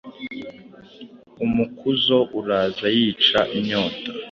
[1.45, 4.09] umukuzo uraza yica inyota